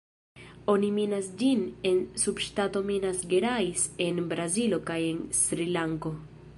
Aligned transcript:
Oni 0.71 0.87
minas 0.93 1.27
ĝin 1.41 1.61
en 1.89 2.01
subŝtato 2.23 2.83
Minas 2.89 3.21
Gerais 3.35 3.85
en 4.07 4.25
Brazilo 4.33 4.85
kaj 4.91 5.01
en 5.11 5.25
Srilanko. 5.43 6.19